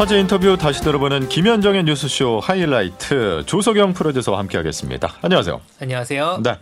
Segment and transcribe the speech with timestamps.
[0.00, 5.12] 화제 인터뷰 다시 들어보는 김현정의 뉴스쇼 하이라이트 조석영 프로듀서와 함께하겠습니다.
[5.20, 5.60] 안녕하세요.
[5.78, 6.40] 안녕하세요.
[6.42, 6.56] 네.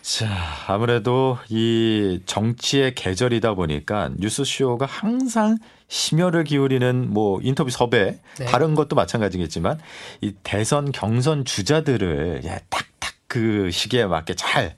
[0.00, 0.26] 자,
[0.66, 5.58] 아무래도 이 정치의 계절이다 보니까 뉴스쇼가 항상
[5.88, 8.46] 심혈을 기울이는 뭐 인터뷰 섭외, 네.
[8.46, 9.78] 다른 것도 마찬가지겠지만
[10.22, 14.74] 이 대선 경선 주자들을 예, 딱딱 그 시기에 맞게 잘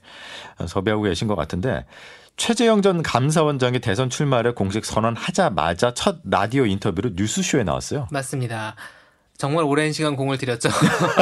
[0.67, 1.85] 섭외하고 계신 것 같은데
[2.37, 8.07] 최재형 전 감사원장이 대선 출마를 공식 선언하자마자 첫 라디오 인터뷰로 뉴스쇼에 나왔어요.
[8.11, 8.75] 맞습니다.
[9.37, 10.69] 정말 오랜 시간 공을 들였죠.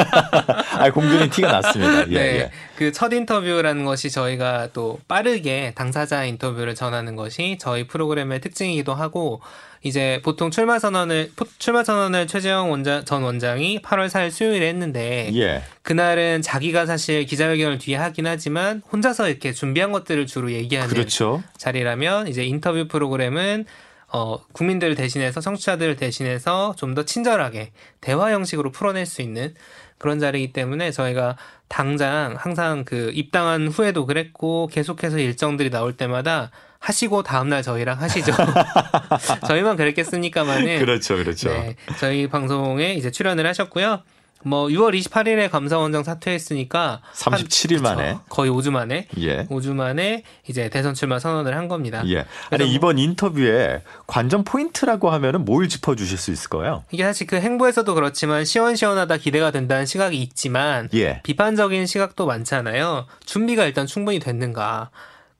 [0.78, 2.08] 아, 공들인 티가 났습니다.
[2.10, 2.20] 예, 네.
[2.38, 2.50] 예.
[2.76, 9.42] 그첫 인터뷰라는 것이 저희가 또 빠르게 당사자 인터뷰를 전하는 것이 저희 프로그램의 특징이기도 하고
[9.82, 15.62] 이제 보통 출마 선언을 출마 선언을 최재형 원장 전 원장이 8월 4일 수요일에 했는데 예.
[15.82, 21.42] 그날은 자기가 사실 기자회견을 뒤에 하긴 하지만 혼자서 이렇게 준비한 것들을 주로 얘기하는 그렇죠.
[21.58, 23.66] 자리라면 이제 인터뷰 프로그램은
[24.12, 29.54] 어, 국민들을 대신해서 청취자들을 대신해서 좀 더 친절하게 대화 형식으로 풀어낼 수 있는
[29.98, 31.36] 그런 자리이기 때문에 저희가
[31.68, 38.32] 당장 항상 그 입당한 후에도 그랬고 계속해서 일정들이 나올 때마다 하시고 다음날 저희랑 하시죠.
[39.48, 40.78] 저희만 그랬겠습니까만은.
[40.78, 41.48] 그렇죠, 그렇죠.
[41.48, 44.02] 네, 저희 방송에 이제 출연을 하셨고요.
[44.46, 49.44] 뭐 6월 28일에 감사원장 사퇴했으니까 37일 한, 만에 거의 5주 만에 예.
[49.46, 52.04] 5주 만에 이제 대선 출마 선언을 한 겁니다.
[52.06, 52.24] 예.
[52.50, 56.84] 아니 뭐 이번 인터뷰에 관전 포인트라고 하면은 뭘 짚어 주실 수 있을 거예요?
[56.92, 61.20] 이게 사실 그 행보에서도 그렇지만 시원시원하다 기대가 된다는 시각이 있지만 예.
[61.24, 63.06] 비판적인 시각도 많잖아요.
[63.24, 64.90] 준비가 일단 충분히 됐는가.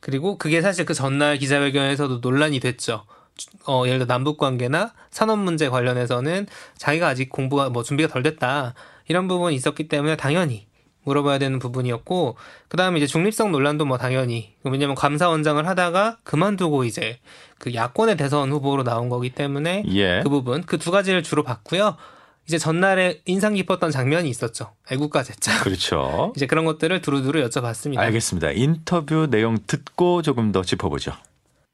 [0.01, 3.05] 그리고 그게 사실 그 전날 기자회견에서도 논란이 됐죠.
[3.67, 6.47] 어, 예를 들어 남북 관계나 산업 문제 관련해서는
[6.79, 8.75] 자기가 아직 공부가 뭐 준비가 덜 됐다.
[9.09, 10.67] 이런 부분이 있었기 때문에 당연히
[11.05, 12.37] 물어봐야 되는 부분이었고
[12.69, 17.19] 그다음에 이제 중립성 논란도 뭐 당연히 왜냐면 감사원장을 하다가 그만두고 이제
[17.59, 20.21] 그 야권의 대선 후보로 나온 거기 때문에 예.
[20.22, 21.97] 그 부분 그 두 가지를 주로 봤고요.
[22.49, 24.72] 이제 전날에 인상 깊었던 장면이 있었죠.
[24.91, 25.61] 애국가 제자.
[25.65, 26.33] 그렇죠.
[26.37, 27.99] 이제 그런 것들을 두루두루 여쭤봤습니다.
[27.99, 28.53] 알겠습니다.
[28.53, 31.12] 인터뷰 내용 듣고 조금 더 짚어보죠.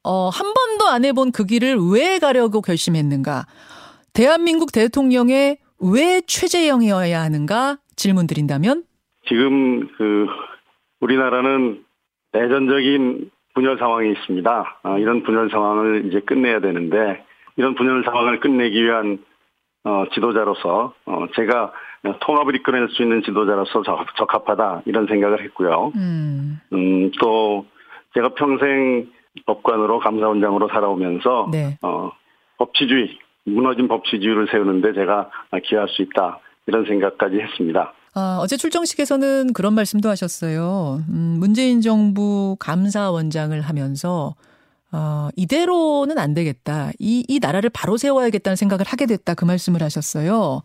[0.03, 3.45] 어, 한 번도 안 해본 그 길을 왜 가려고 결심했는가?
[4.13, 8.83] 대한민국 대통령의 왜 최재형이어야 하는가 질문 드린다면?
[9.27, 10.27] 지금 그
[10.99, 11.83] 우리나라는
[12.31, 14.79] 내전적인 분열 상황이 있습니다.
[14.83, 17.23] 아, 이런 분열 상황을 이제 끝내야 되는데
[17.55, 19.19] 이런 분열 상황을 끝내기 위한
[19.83, 21.71] 어, 지도자로서 어, 제가
[22.21, 25.91] 통합을 이끌어낼 수 있는 지도자로서 적, 합하다 이런 생각을 했고요.
[25.95, 26.59] 음.
[26.73, 27.65] 음, 또
[28.13, 29.09] 제가 평생
[29.45, 31.77] 법관으로 감사원장으로 살아오면서 네.
[31.81, 32.11] 어,
[32.57, 35.29] 법치주의 무너진 법치주의를 세우는데 제가
[35.63, 37.93] 기여할 수 있다 이런 생각까지 했습니다.
[38.15, 41.03] 아, 어제 출정식에서는 그런 말씀도 하셨어요.
[41.09, 44.35] 음, 문재인 정부 감사원장을 하면서
[44.95, 46.91] 어, 이대로는 안 되겠다.
[46.99, 49.33] 이, 이 나라를 바로 세워야겠다는 생각을 하게 됐다.
[49.33, 50.61] 그 말씀을 하셨어요.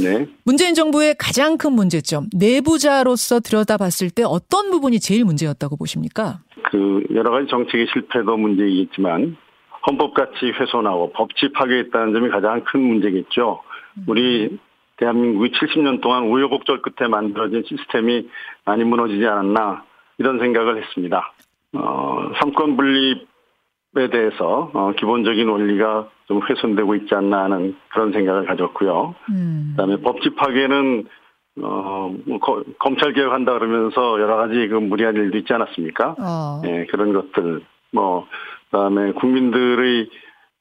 [0.00, 0.28] 네.
[0.44, 6.38] 문재인 정부의 가장 큰 문제점, 내부자로서 들여다봤을 때 어떤 부분이 제일 문제였다고 보십니까?
[6.70, 9.36] 그, 여러 가지 정책의 실패도 문제이겠지만,
[9.86, 13.62] 헌법 가치 훼손하고 법치 파괴했다는 점이 가장 큰 문제겠죠.
[14.06, 14.58] 우리
[14.96, 18.28] 대한민국이 70년 동안 우여곡절 끝에 만들어진 시스템이
[18.64, 19.84] 많이 무너지지 않았나,
[20.18, 21.32] 이런 생각을 했습니다.
[21.74, 23.26] 어, 삼권 분립
[23.96, 29.14] 에 대해서 어, 기본적인 원리가 좀 훼손되고 있지 않나 하는 그런 생각을 가졌고요.
[29.30, 29.68] 음.
[29.70, 31.06] 그다음에 법치 파괴는
[31.62, 36.16] 어, 뭐 거, 검찰 개혁한다 그러면서 여러 가지 그 무리한 일도 있지 않았습니까?
[36.18, 36.62] 어.
[36.64, 38.26] 예, 그런 것들 뭐
[38.74, 40.08] 그다음에 국민들의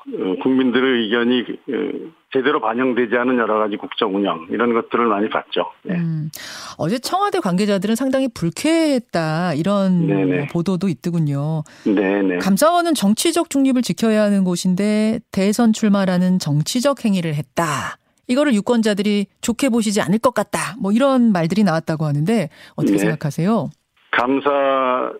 [0.06, 5.72] 어, 국민들의 의견이 그, 제대로 반영되지 않은 여러 가지 국정 운영 이런 것들을 많이 봤죠.
[5.84, 5.96] 네.
[5.96, 6.30] 음,
[6.78, 10.48] 어제 청와대 관계자들은 상당히 불쾌했다 이런 네네.
[10.48, 11.64] 보도도 있더군요.
[11.86, 12.40] 네네.
[12.40, 17.98] 감사원은 정치적 중립을 지켜야 하는 곳인데 대선 출마라는 정치적 행위를 했다.
[18.28, 20.76] 이거를 유권자들이 좋게 보시지 않을 것 같다.
[20.80, 23.00] 뭐 이런 말들이 나왔다고 하는데 어떻게 네.
[23.00, 23.70] 생각하세요?
[24.12, 25.12] 감사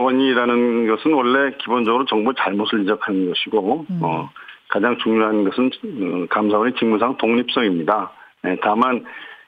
[0.00, 4.00] 원이라는 것은 원래 기본적으로 정부 잘못을 지적하는 것이고 음.
[4.02, 4.30] 어,
[4.68, 8.12] 가장 중요한 것은 어, 감사원의 직무상 독립성입니다.
[8.42, 9.04] 네, 다만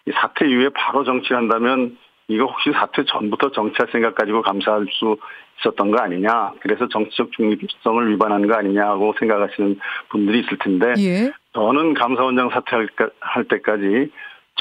[0.07, 1.97] 이 사태 이후에 바로 정치한다면
[2.29, 5.17] 이거 혹시 사태 전부터 정치할 생각 가지고 감사할 수
[5.61, 6.53] 있었던 거 아니냐.
[6.61, 9.79] 그래서 정치적 중립성을 위반한 거 아니냐고 생각하시는
[10.09, 11.33] 분들이 있을 텐데 예.
[11.53, 14.11] 저는 감사원장 사퇴할 때까지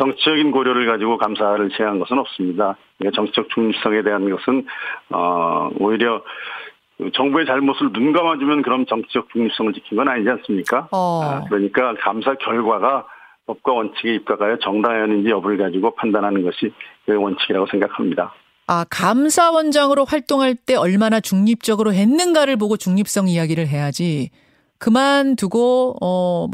[0.02, 2.76] 정치적인 고려를 가지고 감사를 제한 것은 없습니다.
[2.98, 4.66] 그러니까 정치적 중립성에 대한 것은
[5.12, 6.24] 어 오히려
[7.14, 10.88] 정부의 잘못을 눈 감아주면 그럼 정치적 중립성을 지킨 건 아니지 않습니까?
[10.92, 11.22] 어.
[11.24, 13.06] 아, 그러니까 감사 결과가
[13.46, 16.74] 법과 원칙에 입각하여 정당했는지 여부를 가지고 판단하는 것이
[17.06, 18.34] 그 원칙이라고 생각합니다.
[18.68, 24.30] 아, 감사원장으로 활동할 때 얼마나 중립적으로 했는가를 보고 중립성 이야기를 해야지
[24.78, 26.48] 그만두고 어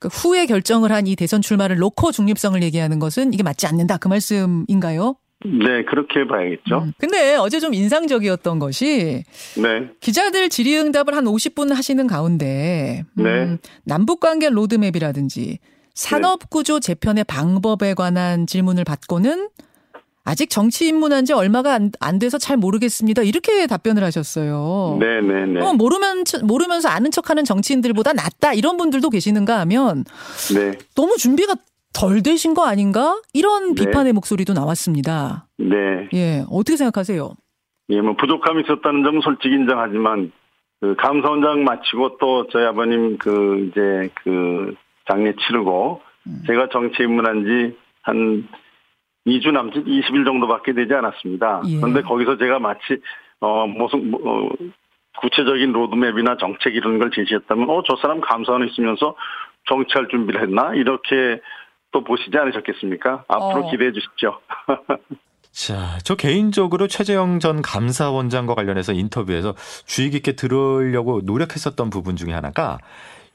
[0.00, 4.08] 그 후에 결정을 한 이 대선 출마를 놓고 중립성을 얘기하는 것은 이게 맞지 않는다 그
[4.08, 5.16] 말씀인가요?
[5.44, 6.78] 네, 그렇게 봐야겠죠.
[6.84, 6.92] 음.
[6.98, 9.24] 근데 어제 좀 인상적이었던 것이
[9.56, 9.88] 네.
[10.00, 13.56] 기자들 질의응답을 한 50분 하시는 가운데 음, 네.
[13.84, 15.58] 남북관계 로드맵이라든지
[15.94, 19.48] 산업구조 재편의 방법에 관한 질문을 받고는
[20.24, 23.22] 아직 정치 입문한 지 얼마가 안, 안 돼서 잘 모르겠습니다.
[23.22, 24.98] 이렇게 답변을 하셨어요.
[25.00, 25.60] 네네네.
[25.60, 30.04] 어, 모르면, 모르면서 아는 척하는 정치인들보다 낫다 이런 분들도 계시는가 하면
[30.54, 30.78] 네.
[30.94, 31.54] 너무 준비가
[31.92, 33.20] 덜 되신 거 아닌가?
[33.32, 33.84] 이런 네.
[33.84, 35.48] 비판의 목소리도 나왔습니다.
[35.58, 36.08] 네.
[36.14, 37.34] 예, 어떻게 생각하세요?
[37.90, 40.30] 예, 뭐 부족함이 있었다는 점은 솔직히 인정하지만
[40.80, 44.74] 그 감사원장 마치고 또 저희 아버님 그 이제 그
[45.10, 46.42] 장례 치르고 음.
[46.46, 48.48] 제가 정치 입문한 지한
[49.26, 51.62] 2주 남짓 20일 정도밖에 되지 않았습니다.
[51.66, 51.76] 예.
[51.76, 53.00] 그런데 거기서 제가 마치
[53.40, 54.48] 어 무슨 뭐, 어,
[55.20, 59.14] 구체적인 로드맵이나 정책 이런 걸 제시했다면 어 저 사람 감사원에 있으면서
[59.68, 61.40] 정치할 준비를 했나 이렇게
[61.92, 63.24] 또 보시지 않으셨겠습니까?
[63.28, 63.70] 앞으로 어.
[63.70, 64.38] 기대해 주십시오.
[65.52, 72.78] 자, 저 개인적으로 최재형 전 감사원장과 관련해서 인터뷰에서 주의 깊게 들으려고 노력했었던 부분 중에 하나가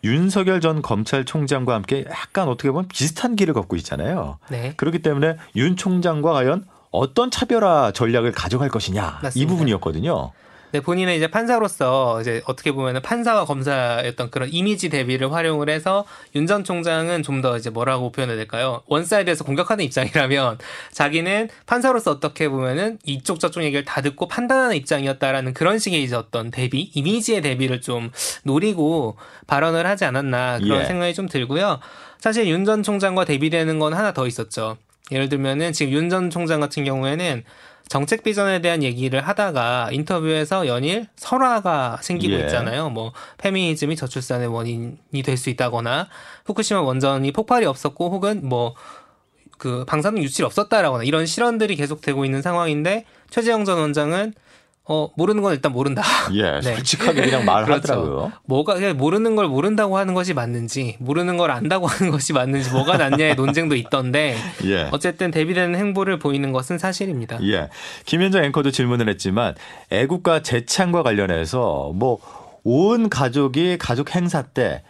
[0.05, 4.37] 윤석열 전 검찰총장과 함께 약간 어떻게 보면 비슷한 길을 걷고 있잖아요.
[4.49, 4.73] 네.
[4.77, 9.31] 그렇기 때문에 윤 총장과 과연 어떤 차별화 전략을 가져갈 것이냐 맞습니다.
[9.33, 10.31] 이 부분이었거든요.
[10.75, 16.05] 네, 본인은 이제 판사로서 이제 어떻게 보면은 판사와 검사였던 그런 이미지 대비를 활용을 해서
[16.35, 18.81] 윤 전 총장은 좀 더 이제 뭐라고 표현해야 될까요?
[18.87, 20.57] one side에서 공격하는 입장이라면
[20.91, 26.51] 자기는 판사로서 어떻게 보면은 이쪽 저쪽 얘기를 다 듣고 판단하는 입장이었다라는 그런 식의 이제 어떤
[26.51, 28.11] 대비, 이미지의 대비를 좀
[28.43, 29.17] 노리고
[29.47, 30.85] 발언을 하지 않았나 그런 예.
[30.85, 31.79] 생각이 좀 들고요.
[32.19, 34.77] 사실 윤 전 총장과 대비되는 건 하나 더 있었죠.
[35.11, 37.43] 예를 들면은 지금 윤 전 총장 같은 경우에는
[37.87, 42.39] 정책 비전에 대한 얘기를 하다가 인터뷰에서 연일 설화가 생기고 예.
[42.41, 42.89] 있잖아요.
[42.89, 46.07] 뭐 페미니즘이 저출산의 원인이 될 수 있다거나
[46.45, 48.75] 후쿠시마 원전이 폭발이 없었고 혹은 뭐
[49.57, 54.33] 그 방사능 유출이 없었다라거나 이런 실언들이 계속되고 있는 상황인데 최재형 전 원장은
[54.87, 56.03] 어, 모르는 건 일단 모른다.
[56.33, 56.75] 예, 네.
[56.75, 58.15] 솔직하게 그냥 말하더라고요.
[58.15, 58.31] 그렇죠.
[58.45, 63.35] 뭐가, 모르는 걸 모른다고 하는 것이 맞는지, 모르는 걸 안다고 하는 것이 맞는지, 뭐가 낫냐의
[63.35, 64.89] 논쟁도 있던데, 예.
[64.91, 67.39] 어쨌든 대비되는 행보를 보이는 것은 사실입니다.
[67.43, 67.69] 예.
[68.05, 69.55] 김현정 앵커도 질문을 했지만,
[69.89, 72.19] 애국가 재창과 관련해서 뭐,
[72.63, 74.83] 온 가족이 가족 행사 때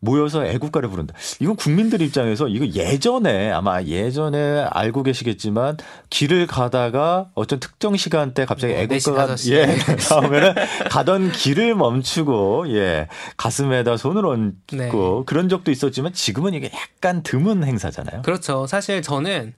[0.00, 1.14] 모여서 애국가를 부른다.
[1.40, 5.76] 이건 국민들 입장에서 이거 예전에 아마 예전에 알고 계시겠지만
[6.08, 9.66] 길을 가다가 어떤 특정 시간대 갑자기 뭐 애국가가 예
[10.10, 10.54] 나오면은
[10.90, 14.90] 가던 길을 멈추고 예 가슴에다 손을 얹고 네.
[15.26, 18.22] 그런 적도 있었지만 지금은 이게 약간 드문 행사잖아요.
[18.22, 18.66] 그렇죠.
[18.66, 19.54] 사실 저는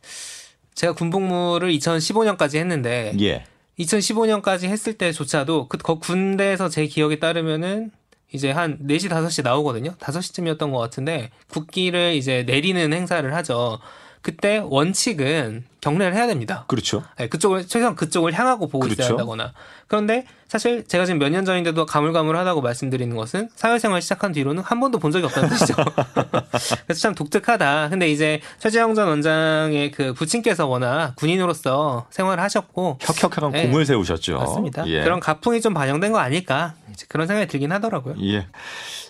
[0.74, 3.44] 제가 군복무를 2015년까지 했는데 예.
[3.78, 7.90] 2015년까지 했을 때조차도 그 군대에서 제 기억에 따르면은
[8.32, 9.92] 이제 한 4시, 5시 나오거든요.
[9.98, 13.78] 5시쯤이었던 것 같은데 국기를 이제 내리는 행사를 하죠.
[14.22, 16.64] 그때 원칙은 경례를 해야 됩니다.
[16.68, 17.02] 그렇죠.
[17.18, 19.02] 네, 그쪽을 최소한 그쪽을 향하고 보고 그렇죠.
[19.02, 19.52] 있어야 한다거나.
[19.88, 25.00] 그런데 사실 제가 지금 몇 년 전인데도 가물가물하다고 말씀드리는 것은 사회생활 시작한 뒤로는 한 번도
[25.00, 25.74] 본 적이 없다는 뜻이죠.
[26.86, 27.88] 그래서 참 독특하다.
[27.88, 34.38] 근데 이제 최재형 전 원장의 그 부친께서 워낙 군인으로서 생활을 하셨고 혁혁한 네, 공을 세우셨죠.
[34.38, 34.86] 맞습니다.
[34.86, 35.02] 예.
[35.02, 36.74] 그런 가풍이 좀 반영된 거 아닐까
[37.08, 38.14] 그런 생각이 들긴 하더라고요.
[38.22, 38.46] 예.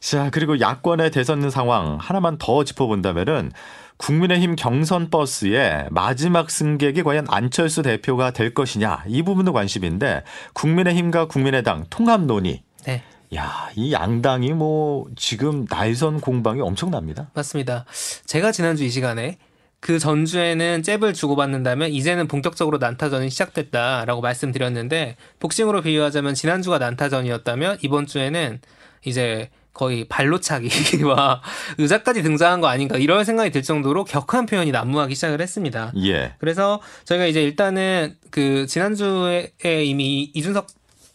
[0.00, 3.52] 자 그리고 야권의 대선 상황 하나만 더 짚어본다면은.
[3.96, 11.84] 국민의힘 경선 버스에 마지막 승객이 과연 안철수 대표가 될 것이냐 이 부분도 관심인데 국민의힘과 국민의당
[11.90, 12.62] 통합 논의.
[12.84, 13.02] 네.
[13.34, 17.30] 야, 이 양당이 뭐 지금 날선 공방이 엄청납니다.
[17.34, 17.84] 맞습니다.
[18.26, 19.38] 제가 지난주 이 시간에
[19.80, 28.61] 그 전주에는 잽을 주고받는다면 이제는 본격적으로 난타전이 시작됐다라고 말씀드렸는데 복싱으로 비유하자면 지난주가 난타전이었다면 이번 주에는
[29.04, 31.43] 이제 거의 발로 차기와
[31.79, 35.93] 의자까지 등장한 거 아닌가 이런 생각이 들 정도로 격한 표현이 난무하기 시작을 했습니다.
[36.05, 36.35] 예.
[36.38, 39.52] 그래서 저희가 이제 일단은 그 지난주에
[39.85, 40.67] 이미 이준석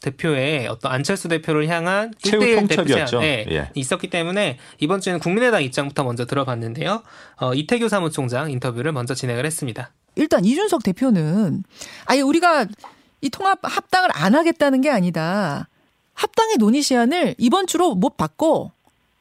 [0.02, 3.70] 대표의 어떤 안철수 대표를 향한 1대1 대표 제안 네, 예.
[3.74, 7.04] 있었기 때문에 이번 주에는 국민의당 입장부터 먼저 들어봤는데요.
[7.38, 9.92] 어, 이태규 사무총장 인터뷰를 먼저 진행을 했습니다.
[10.16, 11.64] 일단 이준석 대표는
[12.06, 12.68] 아예 우리가
[13.22, 15.68] 이 통합 합당을 안 하겠다는 게 아니다.
[16.18, 18.72] 합당의 논의 시한을 이번 주로 못 받고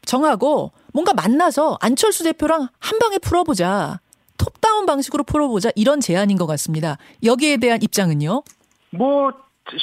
[0.05, 4.01] 정하고 뭔가 만나서 안철수 대표랑 한 방에 풀어보자.
[4.39, 5.71] 톱다운 방식으로 풀어보자.
[5.77, 6.97] 이런 제안인 것 같습니다.
[7.25, 8.43] 여기에 대한 입장은요?
[8.91, 9.33] 뭐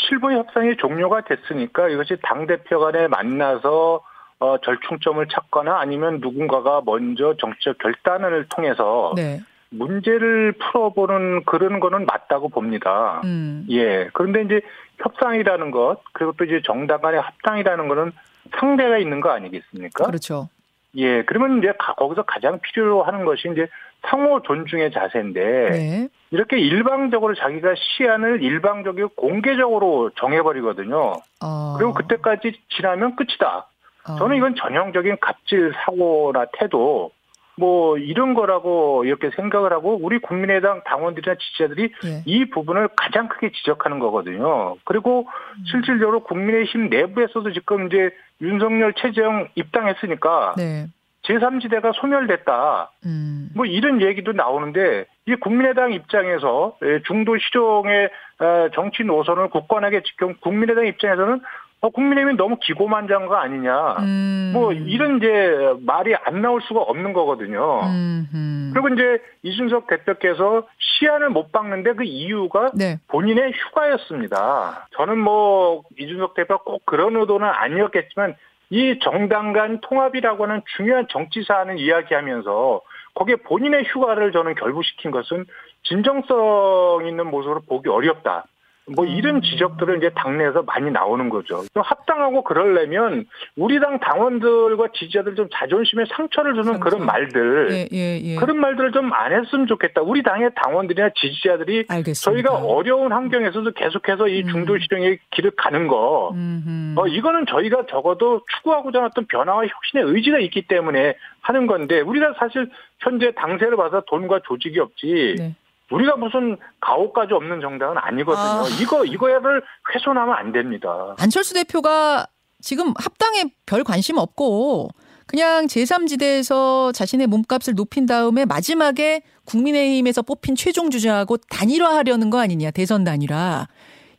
[0.09, 4.01] 실무 협상이 종료가 됐으니까 이것이 당 대표 간에 만나서
[4.39, 9.39] 어, 절충점을 찾거나 아니면 누군가가 먼저 정치적 결단을 통해서 네.
[9.73, 13.21] 문제를 풀어보는 그런 거는 맞다고 봅니다.
[13.25, 13.65] 음.
[13.69, 14.09] 예.
[14.13, 14.61] 그런데 이제
[14.99, 18.11] 협상이라는 것, 그리고 또 이제 정당 간의 합당이라는 거는
[18.59, 20.05] 상대가 있는 거 아니겠습니까?
[20.05, 20.49] 그렇죠.
[20.95, 23.67] 예, 그러면 이제 거기서 가장 필요로 하는 것이 이제
[24.05, 26.07] 상호 존중의 자세인데 네.
[26.29, 31.13] 이렇게 일방적으로 자기가 시안을 일방적으로 공개적으로 정해버리거든요.
[31.43, 31.75] 어.
[31.77, 33.67] 그리고 그때까지 지나면 끝이다.
[34.07, 34.15] 어.
[34.17, 37.11] 저는 이건 전형적인 갑질 사고나 태도
[37.55, 42.23] 뭐 이런 거라고 이렇게 생각을 하고 우리 국민의당 당원들이나 지지자들이 예.
[42.25, 44.75] 이 부분을 가장 크게 지적하는 거거든요.
[44.85, 45.63] 그리고 음.
[45.65, 48.09] 실질적으로 국민의힘 내부에서도 지금 이제
[48.41, 50.87] 윤석열 최재형 입당했으니까 네.
[51.23, 52.91] 제3지대가 소멸됐다.
[53.05, 53.49] 음.
[53.55, 60.33] 뭐 이런 얘기도 나오는데 이 국민의당 입장에서 예, 중도 실용의 어, 정치 노선을 굳건하게 지켜
[60.41, 61.39] 국민의당 입장에서는
[61.83, 63.97] 어, 국민의힘이 너무 기고만장한 거 아니냐.
[63.99, 64.51] 음.
[64.53, 67.81] 뭐 이런 이제 말이 안 나올 수가 없는 거거든요.
[67.83, 68.71] 음.
[68.73, 72.99] 그리고 이제 이준석 대표께서 시안을 못 박는데 그 이유가 네.
[73.09, 74.87] 본인의 휴가였습니다.
[74.95, 78.35] 저는 뭐 이준석 대표가 꼭 그런 의도는 아니었겠지만
[78.69, 82.79] 이 정당 간 통합이라고 하는 중요한 정치 사안을 이야기하면서
[83.15, 85.45] 거기에 본인의 휴가를 저는 결부시킨 것은
[85.83, 88.45] 진정성 있는 모습으로 보기 어렵다.
[88.85, 89.41] 뭐 이런 음.
[89.41, 91.63] 지적들을 이제 당내에서 많이 나오는 거죠.
[91.73, 93.25] 합당하고 그러려면
[93.55, 96.79] 우리 당 당원들과 지지자들 좀 자존심에 상처를 주는 상처.
[96.83, 98.35] 그런 말들, 예, 예, 예.
[98.35, 100.01] 그런 말들을 좀 안 했으면 좋겠다.
[100.01, 102.49] 우리 당의 당원들이나 지지자들이 알겠습니다.
[102.49, 104.47] 저희가 어려운 환경에서도 계속해서 이 음.
[104.47, 110.05] 중도 실용의 길을 가는 거, 음 어, 이거는 저희가 적어도 추구하고자 하는 어떤 변화와 혁신의
[110.13, 115.35] 의지가 있기 때문에 하는 건데 우리가 사실 현재 당세를 봐서 돈과 조직이 없지.
[115.37, 115.55] 네.
[115.93, 118.43] 우리가 무슨 가오까지 없는 정당은 아니거든요.
[118.43, 118.65] 아.
[118.81, 119.61] 이거 이거를
[119.93, 121.15] 훼손하면 안 됩니다.
[121.19, 122.25] 안철수 대표가
[122.61, 124.89] 지금 합당에 별 관심 없고
[125.27, 133.03] 그냥 제3지대에서 자신의 몸값을 높인 다음에 마지막에 국민의힘에서 뽑힌 최종 주자하고 단일화하려는 거 아니냐 대선
[133.03, 133.67] 단일화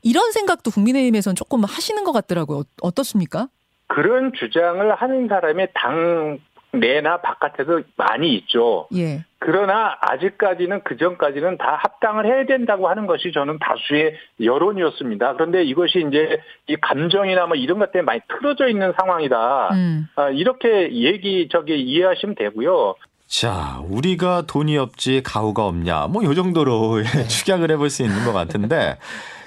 [0.03, 2.63] 이런 생각도 국민의힘에서는 조금 하시는 것 같더라고요.
[2.83, 3.49] 어떻습니까?
[3.89, 6.39] 그런 주장을 하는 사람의 당
[6.73, 8.89] 내나 바깥에도 많이 있죠.
[8.95, 9.25] 예.
[9.45, 15.35] 그러나 아직까지는 그 전까지는 다 합당을 해야 된다고 하는 것이 저는 다수의 여론이었습니다.
[15.35, 19.69] 그런데 이것이 이제 이 감정이나 뭐 이런 것 때문에 많이 틀어져 있는 상황이다.
[19.75, 20.09] 음.
[20.17, 22.95] 아, 이렇게 얘기 저기 이해하시면 되고요.
[23.27, 26.07] 자, 우리가 돈이 없지 가오가 없냐.
[26.07, 27.25] 뭐 요 정도로 네.
[27.29, 28.97] 축약을 해볼 수 있는 것 같은데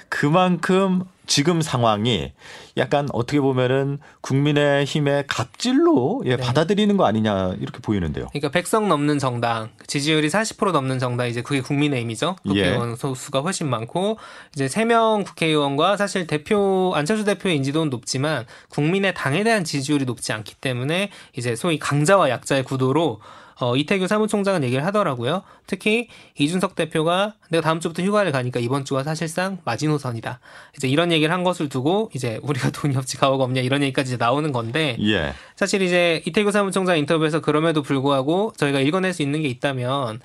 [0.08, 2.32] 그만큼 지금 상황이
[2.78, 6.42] 약간 어떻게 보면은 국민의 힘의 갑질로 예, 네.
[6.42, 8.26] 받아들이는 거 아니냐 이렇게 보이는데요.
[8.30, 12.36] 그러니까 백성 넘는 정당 지지율이 40% 넘는 정당 이제 그게 국민의힘이죠.
[12.42, 13.14] 국회의원 예.
[13.14, 14.18] 수가 훨씬 많고
[14.54, 20.56] 이제 3명 국회의원과 사실 대표 안철수 대표의 인지도는 높지만 국민의 당에 대한 지지율이 높지 않기
[20.56, 23.20] 때문에 이제 소위 강자와 약자의 구도로
[23.60, 25.42] 어, 이태규 사무총장은 얘기를 하더라고요.
[25.66, 30.40] 특히 이준석 대표가 내가 다음 주부터 휴가를 가니까 이번 주가 사실상 마지노선이다.
[30.76, 34.52] 이제 이런 얘기를 한 것을 두고 이제 우리가 돈이 없지 가오가 없냐 이런 얘기까지 나오는
[34.52, 35.34] 건데 예.
[35.56, 40.20] 사실 이제 이태규 사무총장 인터뷰에서 그럼에도 불구하고 저희가 읽어낼 수 있는 게 있다면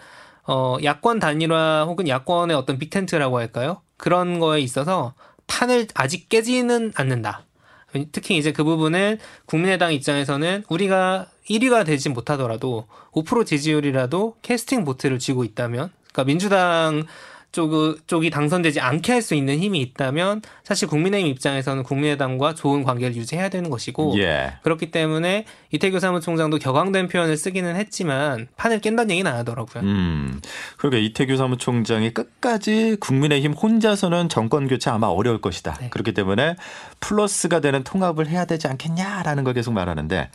[0.45, 3.81] 어, 야권 단일화 혹은 야권의 어떤 빅텐트라고 할까요?
[3.97, 5.13] 그런 거에 있어서
[5.47, 7.45] 판을 아직 깨지는 않는다.
[8.11, 15.43] 특히 이제 그 부분은 국민의당 입장에서는 우리가 1위가 되지 못하더라도 5% 지지율이라도 캐스팅 보트를 쥐고
[15.43, 17.03] 있다면, 그러니까 민주당
[17.51, 23.15] 쪽, 쪽이 당선되지 않게 할 수 있는 힘이 있다면 사실 국민의힘 입장에서는 국민의당과 좋은 관계를
[23.15, 24.53] 유지해야 되는 것이고 예.
[24.63, 29.83] 그렇기 때문에 이태규 사무총장도 격앙된 표현을 쓰기는 했지만 판을 깬다는 얘기는 안 하더라고요.
[29.83, 30.39] 음.
[30.77, 35.73] 그러니까 이태규 사무총장이 끝까지 국민의힘 혼자서는 정권 교체 아마 어려울 것이다.
[35.81, 35.89] 네.
[35.89, 36.57] 그렇기 때문에
[36.99, 40.29] 플러스가 되는 통합을 해야 되지 않겠냐라는 걸 계속 말하는데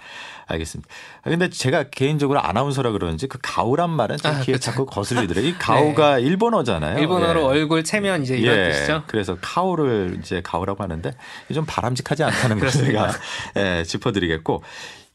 [0.48, 0.92] 알겠습니다.
[1.22, 4.58] 아, 근데 제가 개인적으로 아나운서라 그러는지 그 가오란 말은 제 아, 귀에 그렇죠.
[4.58, 5.50] 자꾸 거슬리더라고요.
[5.50, 6.22] 이 가오가 네.
[6.22, 6.98] 일본어잖아요.
[6.98, 7.44] 일본어로 예.
[7.44, 8.72] 얼굴 체면 이제 이런 예.
[8.72, 9.04] 뜻이죠.
[9.06, 11.12] 그래서 카오를 이제 가오라고 하는데
[11.54, 13.12] 좀 바람직하지 않다는 걸 제가
[13.56, 14.62] 예, 짚어드리겠고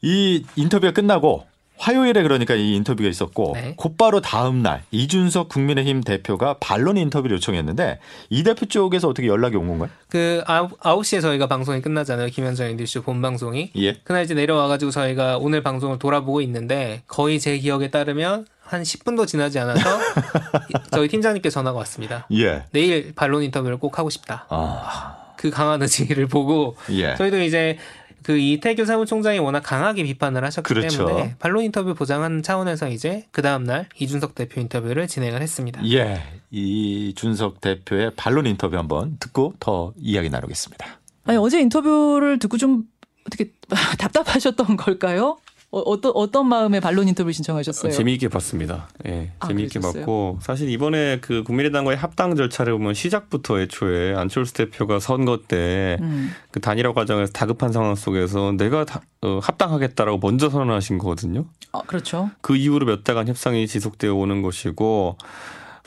[0.04, 1.46] 이 인터뷰가 끝나고
[1.78, 3.74] 화요일에 그러니까 이 인터뷰가 있었고 네.
[3.76, 9.66] 곧바로 다음 날 이준석 국민의힘 대표가 반론 인터뷰를 요청했는데 이 대표 쪽에서 어떻게 연락이 온
[9.66, 9.88] 건가요?
[10.10, 12.28] 그 9, 9시에 저희가 방송이 끝나잖아요.
[12.28, 13.72] 김현정 인디쇼 본 방송이.
[13.76, 13.94] 예.
[14.04, 19.26] 그날 이제 내려와 가지고 저희가 오늘 방송을 돌아보고 있는데 거의 제 기억에 따르면 한 10분도
[19.26, 19.98] 지나지 않아서
[20.92, 22.26] 저희 팀장님께 전화가 왔습니다.
[22.32, 22.64] 예.
[22.72, 24.46] 내일 반론 인터뷰를 꼭 하고 싶다.
[24.48, 25.16] 아.
[25.36, 27.16] 그 강한 의지를 보고 예.
[27.16, 27.76] 저희도 이제
[28.24, 31.06] 그 이태규 사무총장이 워낙 강하게 비판을 하셨기 그렇죠.
[31.06, 35.86] 때문에 반론 인터뷰 보장하는 차원에서 이제 그 다음 날 이준석 대표 인터뷰를 진행을 했습니다.
[35.92, 41.00] 예, 이준석 대표의 반론 인터뷰 한번 듣고 더 이야기 나누겠습니다.
[41.26, 42.84] 아니 어제 인터뷰를 듣고 좀
[43.26, 43.52] 어떻게
[43.98, 45.36] 답답하셨던 걸까요?
[45.80, 47.92] 어, 떤 어떤 마음에 반론 인터뷰 신청하셨어요?
[47.92, 48.88] 재미있게 봤습니다.
[49.06, 50.02] 예, 네, 아, 재미있게 그러셨어요?
[50.02, 56.30] 봤고 사실 이번에 그 국민의당과의 합당 절차를 보면 시작부터 애초에 안철수 대표가 선거 때그 음.
[56.50, 61.46] 그 단일화 과정에서 다급한 상황 속에서 내가 다, 어, 합당하겠다라고 먼저 선언하신 거거든요.
[61.72, 62.30] 아, 그렇죠.
[62.40, 65.16] 그 이후로 몇 달간 협상이 지속되어 오는 것이고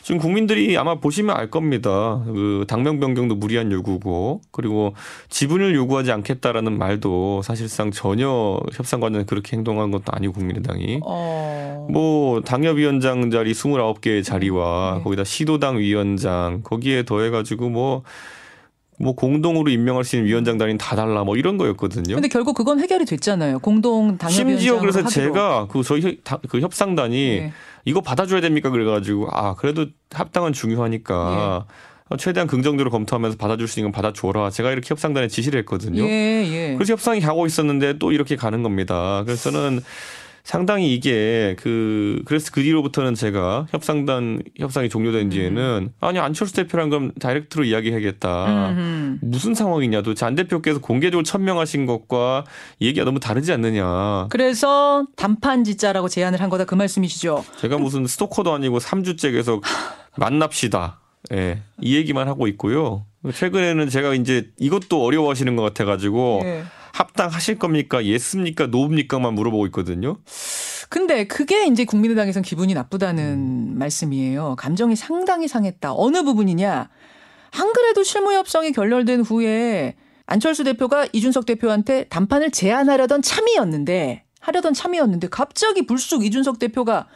[0.07, 2.23] 지금 국민들이 아마 보시면 알 겁니다.
[2.27, 4.93] 그 당명 변경도 무리한 요구고 그리고
[5.27, 11.87] 지분을 요구하지 않겠다라는 말도 사실상 전혀 협상 과정에 그렇게 행동한 것도 아니고 국민의당이 어...
[11.91, 15.03] 뭐 당협위원장 자리 29개의 자리와 네.
[15.03, 18.03] 거기다 시도당 위원장 거기에 더해 가지고 뭐뭐
[18.99, 22.15] 뭐 공동으로 임명할 수 있는 위원장 단위는 다 달라 뭐 이런 거였거든요.
[22.15, 23.59] 근데 결국 그건 해결이 됐잖아요.
[23.59, 25.09] 공동 당협위원장 심지어 그래서 하기로.
[25.09, 27.51] 제가 그 저희 그 협상단이 네.
[27.87, 28.69] 이거 받아줘야 됩니까?
[28.69, 31.65] 그래가지고 아 그래도 합당은 중요하니까
[32.11, 32.17] 예.
[32.17, 34.49] 최대한 긍정적으로 검토하면서 받아줄 수 있는 건 받아줘라.
[34.49, 36.03] 제가 이렇게 협상단에 지시를 했거든요.
[36.03, 36.73] 예, 예.
[36.75, 39.23] 그래서 협상이 가고 있었는데 또 이렇게 가는 겁니다.
[39.25, 39.81] 그래서 저는
[40.47, 45.93] 상당히 이게 그 그래서 그 뒤로부터는 제가 협상단 협상이 종료된 뒤에는 음.
[45.99, 48.69] 아니 안철수 대표랑 그럼 다이렉트로 이야기하겠다.
[48.69, 49.19] 음.
[49.21, 52.45] 무슨 상황이냐 도대체 안 대표께서 공개적으로 천명하신 것과
[52.79, 54.27] 얘기가 너무 다르지 않느냐.
[54.29, 57.43] 그래서 단판 짓자라고 제안을 한 거다 그 말씀이시죠.
[57.57, 59.65] 제가 무슨 스토커도 아니고 3주째 계속
[60.15, 61.01] 만납시다.
[61.33, 61.35] 예.
[61.35, 63.05] 네, 이 얘기만 하고 있고요.
[63.33, 66.63] 최근에는 제가 이제 이것도 어려워하시는 것 같아가지고 네.
[66.97, 68.03] 합당하실 겁니까?
[68.03, 68.65] 예습니까?
[68.67, 70.17] 노입니까만 물어보고 있거든요.
[70.89, 73.23] 근데 그게 이제 국민의당에선 기분이 나쁘다는
[73.73, 73.77] 음.
[73.77, 74.55] 말씀이에요.
[74.57, 75.93] 감정이 상당히 상했다.
[75.93, 76.89] 어느 부분이냐?
[77.51, 85.85] 한 그래도 실무협상이 결렬된 후에 안철수 대표가 이준석 대표한테 단판을 제안하려던 참이었는데 하려던 참이었는데 갑자기
[85.85, 87.07] 불쑥 이준석 대표가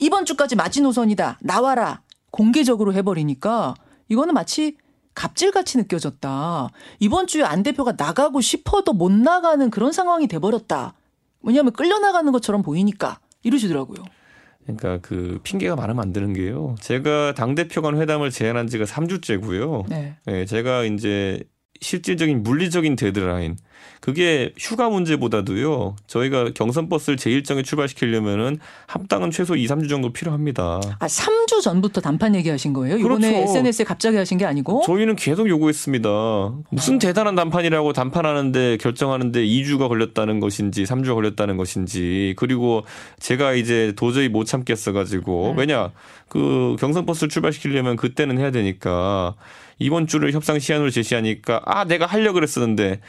[0.00, 1.38] 이번 주까지 마지노선이다.
[1.42, 2.02] 나와라.
[2.32, 3.74] 공개적으로 해버리니까
[4.08, 4.76] 이거는 마치
[5.14, 6.68] 갑질같이 느껴졌다.
[6.98, 10.94] 이번 주에 안 대표가 나가고 싶어도 못 나가는 그런 상황이 돼버렸다.
[11.42, 14.04] 왜냐하면 끌려나가는 것처럼 보이니까 이러시더라고요.
[14.64, 16.74] 그러니까 그 핑계가 많으면 안 되는 게요.
[16.80, 19.88] 제가 당 대표 간 회담을 제안한 지가 3주째고요.
[19.88, 20.16] 네.
[20.26, 20.44] 네.
[20.44, 21.42] 제가 이제
[21.80, 23.56] 실질적인 물리적인 데드라인
[24.00, 25.94] 그게 휴가 문제보다도요.
[26.06, 30.80] 저희가 경선 버스를 제 일정에 출발시키려면은 합당은 최소 2, 3주 정도 필요합니다.
[30.98, 32.96] 아, 3주 전부터 단판 얘기하신 거예요?
[32.96, 33.50] 이번에 그렇죠.
[33.50, 34.82] SNS에 갑자기 하신 게 아니고?
[34.86, 36.08] 저희는 계속 요구했습니다.
[36.70, 36.98] 무슨 어.
[36.98, 42.84] 대단한 단판이라고 단판하는데 결정하는데 2주가 걸렸다는 것인지 3주가 걸렸다는 것인지 그리고
[43.18, 45.60] 제가 이제 도저히 못 참겠어 가지고 네.
[45.60, 45.92] 왜냐
[46.28, 49.34] 그 경선 버스를 출발시키려면 그때는 해야 되니까
[49.78, 53.00] 이번 주를 협상 시한으로 제시하니까 아 내가 하려 그랬었는데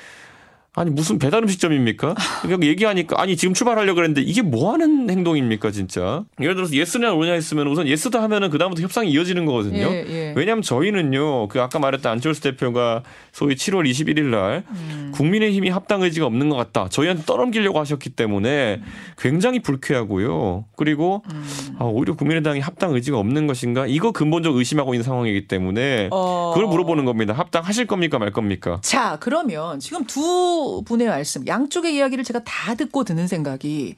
[0.74, 2.16] 아니 무슨 배달 음식점입니까?
[2.44, 6.24] 그냥 얘기하니까 아니 지금 출발하려고 그랬는데 이게 뭐 하는 행동입니까 진짜?
[6.40, 9.88] 예를 들어서 예스냐 노냐 했으면 우선 예스다 하면은 그다음부터 협상이 이어지는 거거든요.
[9.92, 10.34] 예, 예.
[10.34, 13.04] 왜냐하면 저희는요 그 아까 말했던 안철수 대표가
[13.34, 15.12] 소위 7월 21일 날 음.
[15.14, 16.88] 국민의힘이 합당 의지가 없는 것 같다.
[16.88, 18.82] 저희한테 떠넘기려고 하셨기 때문에
[19.18, 20.64] 굉장히 불쾌하고요.
[20.78, 21.76] 그리고 음.
[21.80, 23.88] 아, 오히려 국민의당이 합당 의지가 없는 것인가?
[23.88, 26.52] 이거 근본적 의심하고 있는 상황이기 때문에 어.
[26.54, 27.34] 그걸 물어보는 겁니다.
[27.34, 28.80] 합당하실 겁니까 말 겁니까?
[28.82, 33.96] 자 그러면 지금 두 분의 말씀, 양쪽의 이야기를 제가 다 듣고 드는 생각이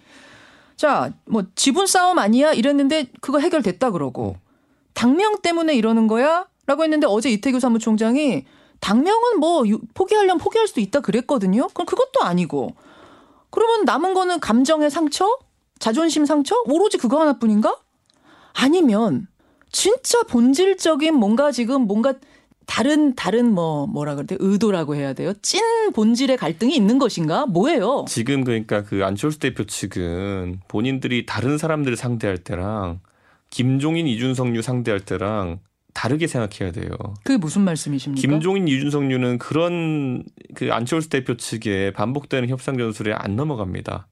[0.76, 4.36] 자, 뭐 지분 싸움 아니야 이랬는데 그거 해결됐다 그러고
[4.94, 6.46] 당명 때문에 이러는 거야?
[6.66, 8.46] 라고 했는데 어제 이태규 사무총장이
[8.80, 11.68] 당명은 뭐 포기하려면 포기할 수도 있다 그랬거든요.
[11.74, 12.76] 그럼 그것도 아니고.
[13.50, 15.38] 그러면 남은 거는 감정의 상처?
[15.80, 16.56] 자존심 상처?
[16.66, 17.78] 오로지 그거 하나뿐인가?
[18.54, 19.28] 아니면
[19.72, 22.14] 진짜 본질적인 뭔가 지금 뭔가
[22.66, 25.34] 다른 다른 뭐 뭐라 그래 의도라고 해야 돼요.
[25.42, 25.62] 찐
[25.94, 27.46] 본질의 갈등이 있는 것인가?
[27.46, 28.06] 뭐예요?
[28.08, 33.00] 지금 그러니까 그 안철수 대표 측은 본인들이 다른 사람들을 상대할 때랑
[33.50, 35.60] 김종인 이준석류 상대할 때랑
[35.94, 36.90] 다르게 생각해야 돼요.
[37.24, 38.20] 그게 무슨 말씀이십니까?
[38.20, 40.24] 김종인 이준석류는 그런
[40.56, 44.08] 그 안철수 대표 측에 반복되는 협상 전술에 안 넘어갑니다.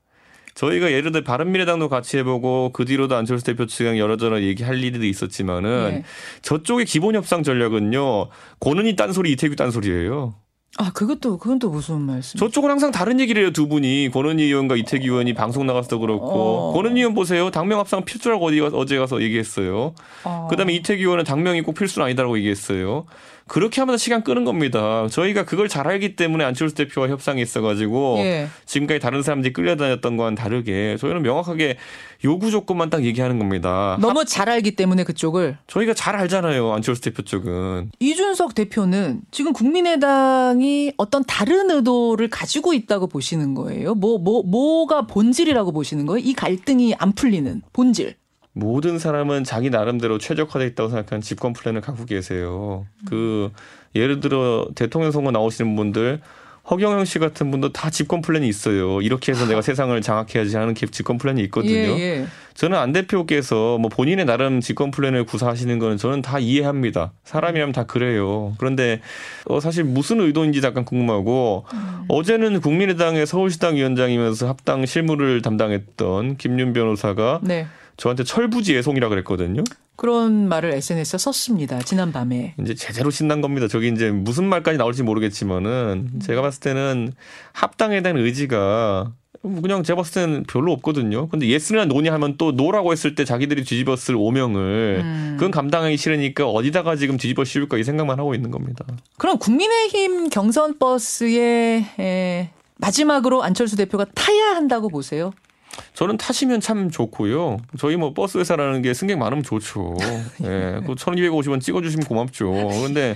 [0.55, 5.89] 저희가 예를 들어 바른미래당도 같이 해보고 그 뒤로도 안철수 대표 측은 여러저러 얘기할 일이 있었지만은
[5.89, 6.03] 네.
[6.41, 10.35] 저쪽의 기본 협상 전략은요 고는이 딴소리 이태규 딴소리예요.
[10.77, 12.39] 아, 그것도, 그건 또 무슨 말씀?
[12.39, 14.09] 저쪽은 항상 다른 얘기를 해요, 두 분이.
[14.13, 16.69] 권은희 의원과 이태기 의원이 방송 나가서도 그렇고.
[16.69, 16.73] 어.
[16.73, 17.51] 권은희 의원 보세요.
[17.51, 19.93] 당명 합상 필수라고 어디, 어제 가서 얘기했어요.
[20.23, 20.47] 어.
[20.49, 23.05] 그 다음에 이태기 의원은 당명이 꼭 필수는 아니다라고 얘기했어요.
[23.51, 25.09] 그렇게 하면서 시간 끄는 겁니다.
[25.11, 28.47] 저희가 그걸 잘 알기 때문에 안철수 대표와 협상이 있어가지고 예.
[28.65, 31.75] 지금까지 다른 사람들이 끌려다녔던 거와는 다르게 저희는 명확하게
[32.23, 33.97] 요구 조건만 딱 얘기하는 겁니다.
[33.99, 36.71] 너무 잘 알기 때문에 그쪽을 저희가 잘 알잖아요.
[36.71, 43.95] 안철수 대표 쪽은 이준석 대표는 지금 국민의당이 어떤 다른 의도를 가지고 있다고 보시는 거예요.
[43.95, 46.25] 뭐뭐 뭐, 가 본질이라고 보시는 거예요?
[46.25, 48.15] 이 갈등이 안 풀리는 본질.
[48.53, 52.85] 모든 사람은 자기 나름대로 최적화돼 있다고 생각하는 집권 플랜을 갖고 계세요.
[53.05, 53.51] 그
[53.95, 56.21] 예를 들어 대통령 선거 나오시는 분들
[56.69, 59.01] 허경영 씨 같은 분도 다 집권 플랜이 있어요.
[59.01, 61.73] 이렇게 해서 내가 세상을 장악해야지 하는 집권 플랜이 있거든요.
[61.73, 62.25] 예, 예.
[62.53, 67.13] 저는 안 대표께서 뭐 본인의 나름 집권 플랜을 구사하시는 거는 저는 다 이해합니다.
[67.23, 68.53] 사람이라면 다 그래요.
[68.59, 69.01] 그런데
[69.45, 72.05] 어 사실 무슨 의도인지 잠깐 궁금하고 음.
[72.09, 77.65] 어제는 국민의당의 서울시당 위원장이면서 합당 실무를 담당했던 김윤 변호사가 네.
[78.01, 79.63] 저한테 철부지 애송이라 그랬거든요.
[79.95, 81.77] 그런 말을 SNS에 썼습니다.
[81.83, 82.55] 지난 밤에.
[82.59, 83.67] 이제 제대로 신난 겁니다.
[83.67, 86.19] 저기 이제 무슨 말까지 나올지 모르겠지만은 음.
[86.19, 87.13] 제가 봤을 때는
[87.53, 89.11] 합당에 대한 의지가
[89.43, 91.29] 그냥 제가 봤을 때는 별로 없거든요.
[91.29, 95.35] 근데 yes냐 no니 하면 또 no라고 했을 때 자기들이 뒤집었을 오명을 음.
[95.37, 98.83] 그건 감당하기 싫으니까 어디다가 지금 뒤집어 씌울까 이 생각만 하고 있는 겁니다.
[99.19, 105.33] 그럼 국민의힘 경선 버스에 에, 마지막으로 안철수 대표가 타야 한다고 보세요?
[105.93, 107.57] 저는 타시면 참 좋고요.
[107.79, 109.95] 저희 뭐 버스 회사라는 게 승객 많으면 좋죠.
[110.43, 110.81] 예.
[110.85, 112.51] 그 1250원 찍어 주시면 고맙죠.
[112.83, 113.15] 근데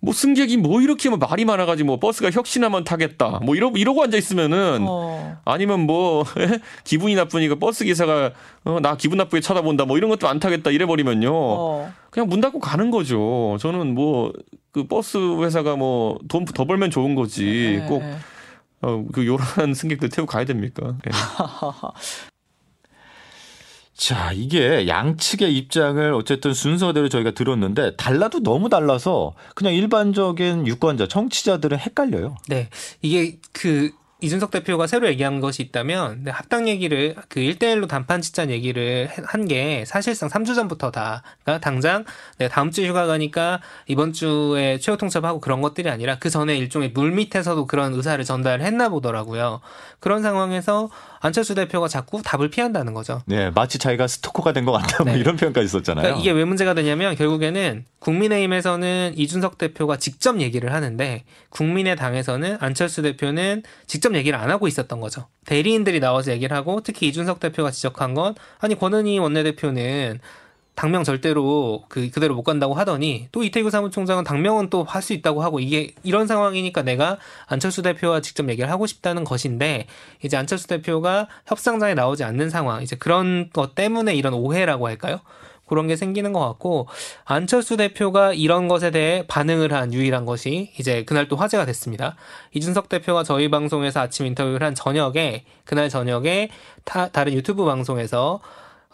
[0.00, 3.40] 뭐 승객이 뭐 이렇게 뭐 말이 많아가지고 뭐 버스가 혁신하면 타겠다.
[3.42, 5.38] 뭐 이러, 이러고 앉아 있으면은 어.
[5.44, 6.24] 아니면 뭐
[6.84, 8.32] 기분이 나쁘니까 버스 기사가
[8.64, 9.84] 어, 나 기분 나쁘게 쳐다본다.
[9.86, 10.70] 뭐 이런 것도 안 타겠다.
[10.70, 11.30] 이래 버리면요.
[11.32, 11.92] 어.
[12.10, 13.56] 그냥 문 닫고 가는 거죠.
[13.60, 14.32] 저는 뭐
[14.76, 17.78] 그 버스 회사가 뭐 돈 더 벌면 좋은 거지.
[17.80, 17.86] 네.
[17.88, 18.02] 꼭
[18.82, 20.96] 어, 그 요란한 승객들 태우고 가야 됩니까?
[21.04, 21.10] 네.
[23.96, 31.78] 자, 이게 양측의 입장을 어쨌든 순서대로 저희가 들었는데 달라도 너무 달라서 그냥 일반적인 유권자, 청취자들은
[31.78, 32.36] 헷갈려요.
[32.48, 32.68] 네.
[33.00, 33.90] 이게 그
[34.22, 39.84] 이준석 대표가 새로 얘기한 것이 있다면 합당 얘기를 그 1대1로 단판 짓자는 얘기를 한 게
[39.86, 42.04] 사실상 3주 전부터 다 그러니까 당장
[42.38, 46.90] 네, 다음 주 휴가 가니까 이번 주에 최후 통첩하고 그런 것들이 아니라 그 전에 일종의
[46.90, 49.60] 물 밑에서도 그런 의사를 전달했나 보더라고요.
[50.00, 50.88] 그런 상황에서
[51.26, 53.22] 안철수 대표가 자꾸 답을 피한다는 거죠.
[53.26, 55.18] 네, 마치 자기가 스토커가 된 것 같다 뭐 네.
[55.20, 56.02] 이런 표현까지 있었잖아요.
[56.02, 63.62] 그러니까 이게 왜 문제가 되냐면 결국에는 국민의힘에서는 이준석 대표가 직접 얘기를 하는데 국민의당에서는 안철수 대표는
[63.86, 65.26] 직접 얘기를 안 하고 있었던 거죠.
[65.46, 70.20] 대리인들이 나와서 얘기를 하고 특히 이준석 대표가 지적한 건 아니 권은희 원내대표는
[70.76, 75.42] 당명 절대로 그 그대로 못 간다고 하더니 또 이태규 사무총장은 당명은 또 할 수 있다고
[75.42, 79.86] 하고 이게 이런 상황이니까 내가 안철수 대표와 직접 얘기를 하고 싶다는 것인데
[80.22, 85.20] 이제 안철수 대표가 협상장에 나오지 않는 상황 이제 그런 것 때문에 이런 오해라고 할까요?
[85.66, 86.86] 그런 게 생기는 것 같고
[87.24, 92.14] 안철수 대표가 이런 것에 대해 반응을 한 유일한 것이 이제 그날 또 화제가 됐습니다.
[92.52, 96.50] 이준석 대표가 저희 방송에서 아침 인터뷰를 한 저녁에 그날 저녁에
[96.84, 98.40] 타, 다른 유튜브 방송에서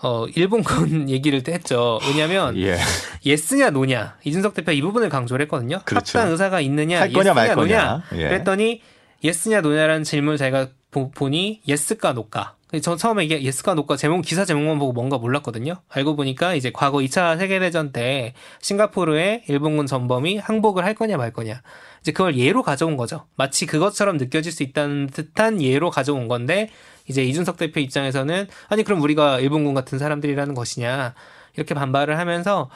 [0.02, 1.98] 어, 일본군 얘기를 했죠.
[2.08, 2.76] 왜냐면, 예.
[3.24, 4.16] yes냐, no냐.
[4.24, 5.80] 이준석 대표 이 부분을 강조를 했거든요.
[5.84, 6.18] 그렇죠.
[6.18, 8.02] 합당 의사가 있느냐, 할 거냐, yes냐, no냐.
[8.14, 8.28] 예.
[8.28, 8.82] 그랬더니,
[9.22, 12.56] yes냐, no냐라는 질문을 제가 보, 니 イエスか, ノーか.
[12.80, 15.76] 저 처음에 이게 イエスか ノーか 제목 기사 제목만 보고 뭔가 몰랐거든요.
[15.90, 21.32] 알고 보니까 이제 과거 2차 세계 대전 때 싱가포르에 일본군 전범이 항복을 할 거냐 말
[21.32, 21.60] 거냐.
[22.00, 23.26] 이제 그걸 예로 가져온 거죠.
[23.36, 26.70] 마치 그것처럼 느껴질 수 있다는 듯한 예로 가져온 건데
[27.08, 31.14] 이제 이준석 대표 입장에서는 아니 그럼 우리가 일본군 같은 사람들이라는 것이냐.
[31.54, 32.70] 이렇게 반발을 하면서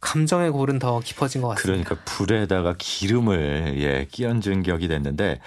[0.00, 1.84] 감정의 골은 더 깊어진 것 같습니다.
[1.84, 5.38] 그러니까 불에다가 기름을 예, 끼얹은 격이 됐는데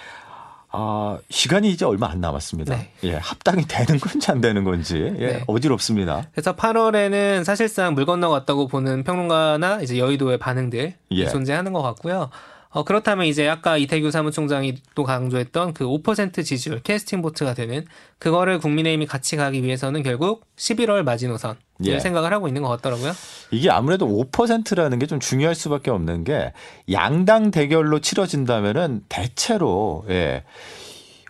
[0.78, 2.76] 아, 시간이 이제 얼마 안 남았습니다.
[2.76, 2.92] 네.
[3.04, 5.44] 예, 합당이 되는 건지 안 되는 건지 예, 네.
[5.46, 6.28] 어지럽습니다.
[6.32, 11.28] 그래서 8월에는 사실상 물 건너갔다고 보는 평론가나 이제 여의도의 반응들이 예.
[11.28, 12.30] 존재하는 것 같고요.
[12.76, 17.86] 어, 그렇다면 이제 아까 이태규 사무총장이 또 강조했던 그 5% 지지율 캐스팅 보트가 되는
[18.18, 21.98] 그거를 국민의힘이 같이 가기 위해서는 결국 11월 마지노선 예.
[21.98, 23.12] 생각을 하고 있는 것 같더라고요.
[23.50, 26.52] 이게 아무래도 5%라는 게 좀 중요할 수밖에 없는 게
[26.92, 30.42] 양당 대결로 치러진다면은 대체로 예.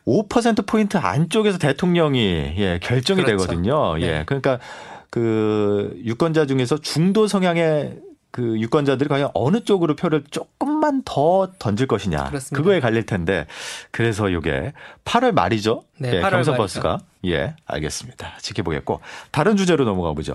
[0.05, 3.47] 5% 포인트 안쪽에서 대통령이 예, 결정이 그렇죠.
[3.47, 4.01] 되거든요.
[4.01, 4.07] 예.
[4.07, 4.23] 네.
[4.27, 4.59] 그러니까
[5.11, 8.01] 그 유권자 중에서 중도 성향의
[8.37, 12.55] 그 유권자들이 과연 어느 쪽으로 표를 조금만 더 던질 것이냐 그렇습니다.
[12.55, 13.46] 그거에 갈릴 텐데
[13.90, 14.75] 그래서 이게
[15.07, 15.85] 8월 말이죠.
[15.96, 18.35] 네, 예, 8월 경선 버스가 예 알겠습니다.
[18.42, 20.35] 지켜보겠고 다른 주제로 넘어가 보죠.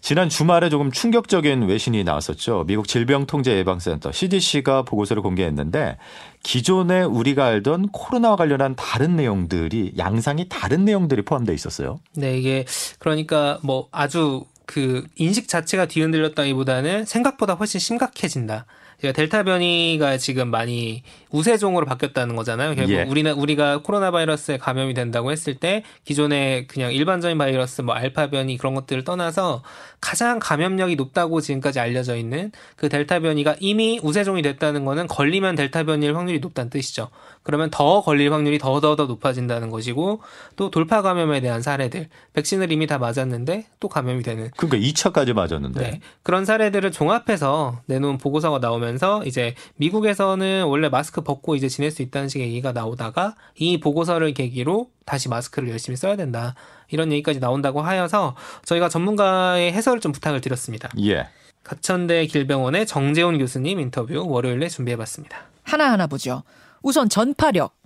[0.00, 2.66] 지난 주말에 조금 충격적인 외신이 나왔었죠.
[2.68, 5.96] 미국 질병통제예방센터 CDC가 보고서를 공개했는데
[6.44, 11.98] 기존에 우리가 알던 코로나와 관련한 다른 내용들이 양상이 다른 내용들이 포함되어 있었어요.
[12.14, 12.64] 네 이게
[13.00, 18.66] 그러니까 뭐 아주 그 인식 자체가 뒤흔들렸다기보다는 생각보다 훨씬 심각해진다.
[19.00, 22.76] 그러니까 델타 변이가 지금 많이 우세종으로 바뀌었다는 거잖아요.
[22.76, 23.02] 결국 예.
[23.02, 28.56] 우리는 우리가 코로나 바이러스에 감염이 된다고 했을 때 기존에 그냥 일반적인 바이러스 뭐 알파 변이
[28.58, 29.62] 그런 것들을 떠나서
[30.00, 35.82] 가장 감염력이 높다고 지금까지 알려져 있는 그 델타 변이가 이미 우세종이 됐다는 거는 걸리면 델타
[35.84, 37.08] 변이일 확률이 높다는 뜻이죠.
[37.42, 40.20] 그러면 더 걸릴 확률이 더더 더 높아진다는 것이고
[40.56, 45.80] 또 돌파 감염에 대한 사례들 백신을 이미 다 맞았는데 또 감염이 되는 그러니까 2차까지 맞았는데.
[45.80, 46.00] 네.
[46.22, 52.28] 그런 사례들을 종합해서 내놓은 보고서가 나오면서 이제 미국에서는 원래 마스크 벗고 이제 지낼 수 있다는
[52.28, 56.54] 식의 얘기가 나오다가 이 보고서를 계기로 다시 마스크를 열심히 써야 된다.
[56.90, 60.90] 이런 얘기까지 나온다고 하여서 저희가 전문가의 해설을 좀 부탁을 드렸습니다.
[61.00, 61.28] 예.
[61.64, 65.38] 가천대 길병원의 정재훈 교수님 인터뷰 월요일에 준비해봤습니다.
[65.62, 66.42] 하나하나 보죠.
[66.82, 67.76] 우선 전파력.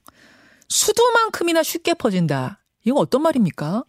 [0.68, 2.62] 수두만큼이나 쉽게 퍼진다.
[2.84, 3.84] 이거 어떤 말입니까?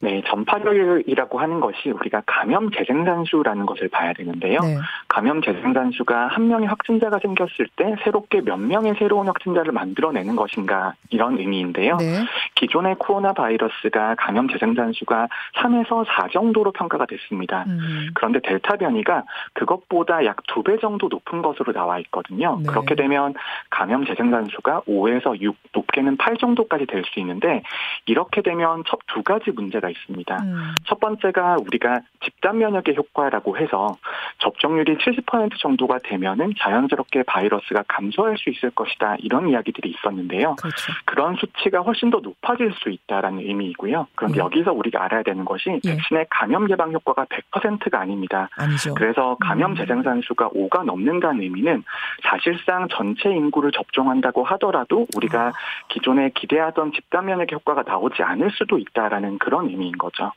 [0.00, 4.60] 네, 전파력이라고 하는 것이 우리가 감염 재생산수라는 것을 봐야 되는데요.
[4.60, 4.76] 네.
[5.08, 11.38] 감염 재생산수가 한 명의 확진자가 생겼을 때 새롭게 몇 명의 새로운 확진자를 만들어내는 것인가 이런
[11.38, 11.96] 의미인데요.
[11.96, 12.24] 네.
[12.54, 17.64] 기존의 코로나 바이러스가 감염 재생산수가 3에서 4 정도로 평가가 됐습니다.
[17.66, 18.10] 음.
[18.14, 22.58] 그런데 델타 변이가 그것보다 약 두 배 정도 높은 것으로 나와 있거든요.
[22.60, 22.68] 네.
[22.68, 23.34] 그렇게 되면
[23.70, 27.62] 감염 재생산수가 5에서 6, 높게는 8 정도까지 될 수 있는데
[28.06, 30.42] 이렇게 되면 첫 두 가지 문제가 문제가 있습니다.
[30.42, 30.74] 음.
[30.86, 33.96] 첫 번째가 우리가 집단 면역의 효과라고 해서
[34.38, 40.56] 접종률이 70% 정도가 되면은 자연스럽게 바이러스가 감소할 수 있을 것이다 이런 이야기들이 있었는데요.
[40.56, 40.92] 그렇죠.
[41.04, 44.06] 그런 수치가 훨씬 더 높아질 수 있다라는 의미이고요.
[44.14, 44.44] 그런데 음.
[44.44, 45.90] 여기서 우리가 알아야 되는 것이 예.
[45.90, 48.48] 백신의 감염 예방 효과가 100%가 아닙니다.
[48.56, 48.94] 아니죠.
[48.94, 49.76] 그래서 감염 음.
[49.76, 51.82] 재생산 수가 5가 넘는다는 의미는
[52.22, 55.52] 사실상 전체 인구를 접종한다고 하더라도 우리가 아.
[55.88, 59.77] 기존에 기대하던 집단 면역 효과가 나오지 않을 수도 있다라는 그런 의미.
[59.78, 60.32] 의미인 거죠.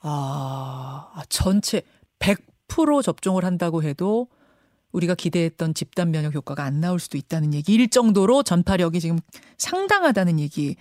[0.00, 1.82] 아, 전체
[2.20, 4.28] 100% 접종을 한다고 해도
[4.92, 9.18] 우리가 기대했던 집단 면역 효과가 안 나올 수도 있다는 얘기일 정도로 전파력이 지금
[9.58, 10.76] 상당하다는 얘기.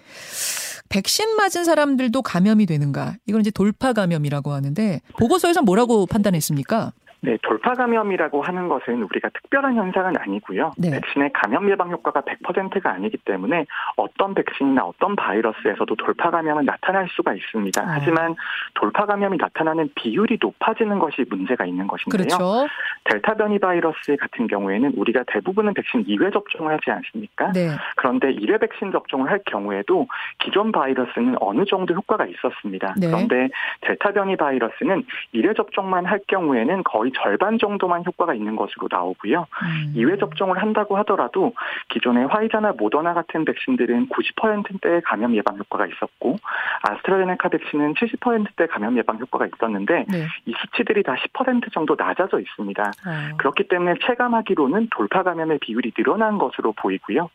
[0.90, 3.18] 백신 맞은 사람들도 감염이 되는가?
[3.26, 6.94] 이건 이제 돌파 감염이라고 하는데 보고서에서 뭐라고 판단했습니까?
[7.22, 10.74] 네, 돌파 감염이라고 하는 것은 우리가 특별한 현상은 아니고요.
[10.78, 10.92] 네.
[10.92, 17.34] 백신의 감염 예방 효과가 100%가 아니기 때문에 어떤 백신이나 어떤 바이러스에서도 돌파 감염은 나타날 수가
[17.34, 17.82] 있습니다.
[17.82, 17.86] 아.
[17.88, 18.36] 하지만
[18.76, 22.38] 돌파 감염이 나타나는 비율이 높아지는 것이 문제가 있는 것인데요.
[22.38, 22.68] 그렇죠.
[23.06, 27.52] 델타 변이 바이러스 같은 경우에는 우리가 대부분은 백신 2회 접종을 하지 않습니까?
[27.52, 27.70] 네.
[27.96, 30.08] 그런데 1회 백신 접종을 할 경우에도
[30.40, 32.94] 기존 바이러스는 어느 정도 효과가 있었습니다.
[33.00, 33.08] 네.
[33.08, 33.50] 그런데
[33.82, 35.04] 델타 변이 바이러스는
[35.34, 39.48] 1회 접종만 할 경우에는 거의 거의 절반 정도만 효과가 있는 것으로 나오고요.
[39.64, 39.94] 음.
[39.96, 41.54] 2회 접종을 한다고 하더라도
[41.90, 46.38] 기존의 화이자나 모더나 같은 백신들은 90%대의 감염 예방 효과가 있었고
[46.84, 50.28] 아스트라제네카 백신은 70%대 감염 예방 효과가 있었는데 네.
[50.46, 52.92] 이 수치들이 다 10% 정도 낮아져 있습니다.
[53.06, 53.32] 아.
[53.38, 57.30] 그렇기 때문에 체감하기로는 돌파 감염의 비율이 늘어난 것으로 보이고요.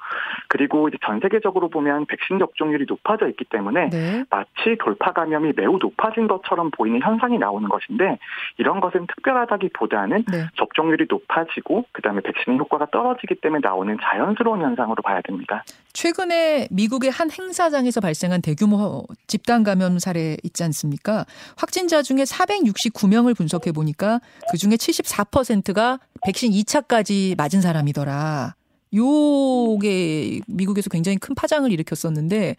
[0.49, 4.25] 그리고 이제 전 세계적으로 보면 백신 접종률이 높아져 있기 때문에 네.
[4.31, 8.19] 마치 돌파 감염이 매우 높아진 것처럼 보이는 현상이 나오는 것인데
[8.59, 10.47] 이런 것은 특별하다 하기보다는 네.
[10.57, 15.65] 접종률이 높아지고 그다음에 백신의 효과가 떨어지기 때문에 나오는 자연스러운 현상으로 봐야 됩니다.
[15.93, 21.25] 최근에 미국의 한 행사장에서 발생한 대규모 집단 감염 사례 있지 않습니까?
[21.57, 24.21] 확진자 중에 469명을 분석해 보니까
[24.51, 28.55] 그 중에 74%가 백신 2차까지 맞은 사람이더라.
[28.95, 32.57] 요게 미국에서 굉장히 큰 파장을 일으켰었는데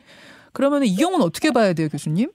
[0.51, 2.31] 그러면 이 경우는 어떻게 봐야 돼요, 교수님?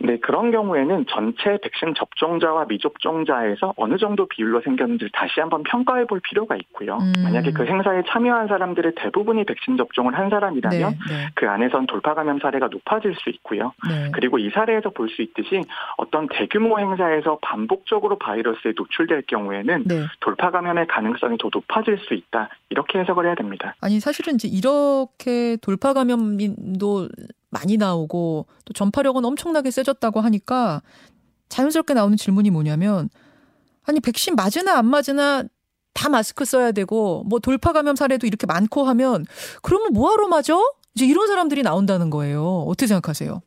[0.00, 6.20] 네, 그런 경우에는 전체 백신 접종자와 미접종자에서 어느 정도 비율로 생겼는지 다시 한번 평가해 볼
[6.20, 6.98] 필요가 있고요.
[6.98, 7.12] 음.
[7.22, 11.28] 만약에 그 행사에 참여한 사람들의 대부분이 백신 접종을 한 사람이라면 네, 네.
[11.34, 13.72] 그 안에선 돌파 감염 사례가 높아질 수 있고요.
[13.88, 14.10] 네.
[14.12, 15.60] 그리고 이 사례에서 볼 수 있듯이
[15.98, 20.06] 어떤 대규모 행사에서 반복적으로 바이러스에 노출될 경우에는 네.
[20.20, 22.48] 돌파 감염의 가능성이 더 높아질 수 있다.
[22.70, 23.74] 이렇게 해석을 해야 됩니다.
[23.82, 27.08] 아니 사실은 이제 이렇게 돌파 감염도
[27.52, 30.82] 많이 나오고 또 전파력은 엄청나게 세졌다고 하니까
[31.48, 33.10] 자연스럽게 나오는 질문이 뭐냐면
[33.86, 35.44] 아니 백신 맞으나 안 맞으나
[35.94, 39.26] 다 마스크 써야 되고 뭐 돌파 감염 사례도 이렇게 많고 하면
[39.62, 40.54] 그러면 뭐하러 맞아?
[40.94, 42.64] 이제 이런 사람들이 나온다는 거예요.
[42.66, 43.42] 어떻게 생각하세요?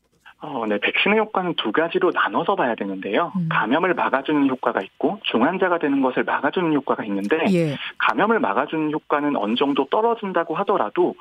[0.46, 3.32] 어, 네, 백신의 효과는 두 가지로 나눠서 봐야 되는데요.
[3.36, 3.50] 음.
[3.50, 7.78] 감염을 막아주는 효과가 있고 중환자가 되는 것을 막아주는 효과가 있는데 예.
[7.98, 11.15] 감염을 막아주는 효과는 어느 정도 떨어진다고 하더라도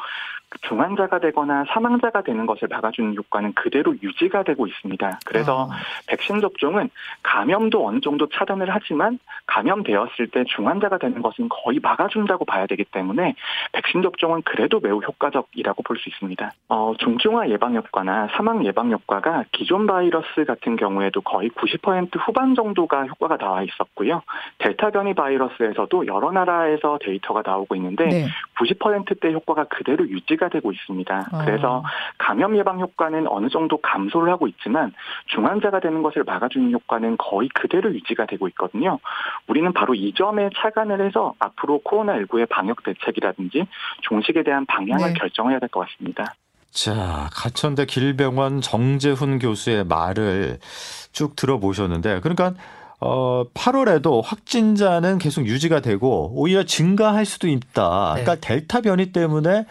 [0.63, 5.21] 중환자가 되거나 사망자가 되는 것을 막아주는 효과는 그대로 유지가 되고 있습니다.
[5.27, 5.77] 그래서 아.
[6.07, 6.91] 백신 접종은
[7.23, 13.35] 감염도 어느 정도 차단을 하지만 감염되었을 때 중환자가 되는 것은 거의 막아준다고 봐야 되기 때문에
[13.73, 16.53] 백신 접종은 그래도 매우 효과적이라고 볼 수 있습니다.
[16.69, 23.07] 어, 중증화 예방 효과나 사망 예방 효과가 기존 바이러스 같은 경우에도 거의 90% 후반 정도가
[23.07, 24.23] 효과가 나와 있었고요.
[24.59, 28.27] 델타 변이 바이러스에서도 여러 나라에서 데이터가 나오고 있는데 네.
[28.59, 31.29] 90%대 효과가 그대로 유지가 유지가 되고 있습니다.
[31.33, 31.45] 아.
[31.45, 31.83] 그래서
[32.19, 34.93] 감염 예방 효과는 어느 정도 감소를 하고 있지만
[35.27, 38.99] 중환자가 되는 것을 막아주는 효과는 거의 그대로 유지가 되고 있거든요.
[39.49, 43.67] 우리는 바로 이 점에 착안을 해서 앞으로 코로나19의 방역 대책이라든지
[44.03, 45.15] 종식에 대한 방향을 네.
[45.15, 46.35] 결정해야 될 것 같습니다.
[46.71, 50.59] 자, 가천대 길병원 정재훈 교수의 말을
[51.13, 52.55] 쭉 들어보셨는데, 그러니까
[53.01, 58.15] 어, 8월에도 확진자는 계속 유지가 되고 오히려 증가할 수도 있다.
[58.15, 58.41] 그러니까 네.
[58.41, 59.67] 델타 변이 때문에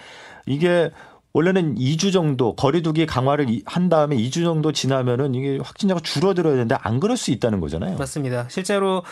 [0.45, 0.91] 이게
[1.34, 6.99] 원래는 2주 정도 거리두기 강화를 한 다음에 2주 정도 지나면은 이게 확진자가 줄어들어야 되는데 안
[6.99, 7.97] 그럴 수 있다는 거잖아요.
[7.97, 8.47] 맞습니다.
[8.49, 9.03] 실제로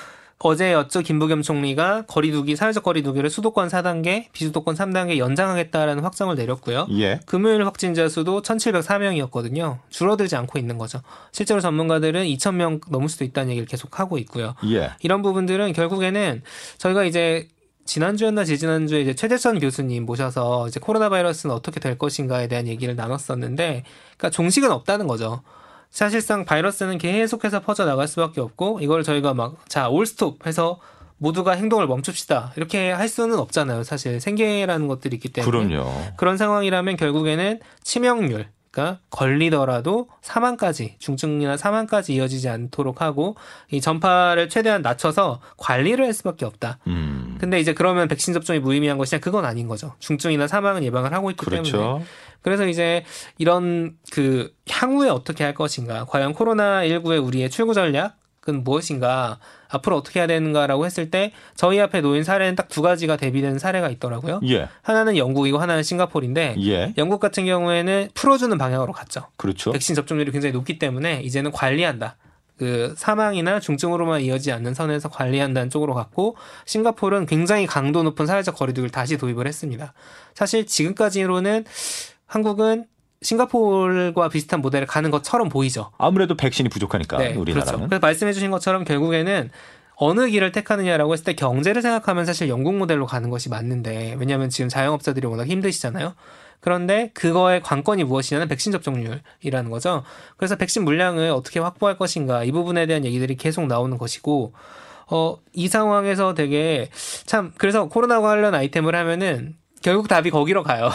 [0.43, 6.87] 어제였죠 김부겸 총리가 거리두기 사회적 거리두기를 수도권 4단계, 비수도권 3단계 연장하겠다라는 확정을 내렸고요.
[6.93, 7.19] 예.
[7.25, 9.79] 금요일 확진자 수도 1,704명이었거든요.
[9.89, 11.01] 줄어들지 않고 있는 거죠.
[11.31, 14.55] 실제로 전문가들은 2,000명 넘을 수도 있다는 얘기를 계속 하고 있고요.
[14.65, 14.91] 예.
[15.01, 16.41] 이런 부분들은 결국에는
[16.77, 17.47] 저희가 이제
[17.85, 23.83] 지난주였나 지지난주에 이제 최재천 교수님 모셔서 이제 코로나 바이러스는 어떻게 될 것인가에 대한 얘기를 나눴었는데,
[24.17, 25.41] 그러니까 종식은 없다는 거죠.
[25.89, 30.79] 사실상 바이러스는 계속해서 퍼져 나갈 수밖에 없고 이걸 저희가 막 자 올스톱 해서
[31.17, 33.83] 모두가 행동을 멈춥시다 이렇게 할 수는 없잖아요.
[33.83, 35.91] 사실 생계라는 것들이 있기 때문에 그럼요.
[36.17, 43.35] 그런 상황이라면 결국에는 치명률 그러니까 걸리더라도 사망까지 중증이나 사망까지 이어지지 않도록 하고
[43.69, 46.79] 이 전파를 최대한 낮춰서 관리를 할 수밖에 없다.
[46.87, 47.37] 음.
[47.39, 49.93] 근데 이제 그러면 백신 접종이 무의미한 것이냐 그건 아닌 거죠.
[49.99, 51.77] 중증이나 사망은 예방을 하고 있기 그렇죠.
[51.77, 52.05] 때문에
[52.41, 53.03] 그래서 이제
[53.37, 59.97] 이런 그 향후에 어떻게 할 것인가 과연 코로나 19의 우리의 출구 전략 은 무엇인가 앞으로
[59.97, 64.39] 어떻게 해야 되는가라고 했을 때 저희 앞에 놓인 사례는 딱 두 가지가 대비되는 사례가 있더라고요.
[64.47, 64.69] 예.
[64.81, 66.93] 하나는 영국이고 하나는 싱가포르인데 예.
[66.97, 69.27] 영국 같은 경우에는 풀어주는 방향으로 갔죠.
[69.35, 69.73] 그렇죠.
[69.73, 72.15] 백신 접종률이 굉장히 높기 때문에 이제는 관리한다.
[72.57, 78.89] 그 사망이나 중증으로만 이어지지 않는 선에서 관리한다는 쪽으로 갔고 싱가포르는 굉장히 강도 높은 사회적 거리두기를
[78.89, 79.93] 다시 도입을 했습니다.
[80.33, 81.65] 사실 지금까지로는
[82.25, 82.85] 한국은
[83.21, 85.91] 싱가포르와 비슷한 모델을 가는 것처럼 보이죠.
[85.97, 87.65] 아무래도 백신이 부족하니까 네, 우리나라는.
[87.65, 87.87] 그렇죠.
[87.87, 89.49] 그래서 말씀해주신 것처럼 결국에는
[89.95, 94.67] 어느 길을 택하느냐라고 했을 때 경제를 생각하면 사실 영국 모델로 가는 것이 맞는데 왜냐하면 지금
[94.67, 96.15] 자영업자들이 워낙 힘드시잖아요.
[96.59, 100.03] 그런데 그거의 관건이 무엇이냐는 백신 접종률이라는 거죠.
[100.37, 104.53] 그래서 백신 물량을 어떻게 확보할 것인가 이 부분에 대한 얘기들이 계속 나오는 것이고
[105.11, 106.89] 어, 이 상황에서 되게
[107.25, 110.89] 참 그래서 코로나 관련 아이템을 하면은 결국 답이 거기로 가요.